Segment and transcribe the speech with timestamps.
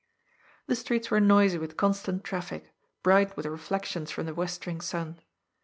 [0.65, 5.19] The streets were noisy with constant traffic, bright with reflections from the westering sun.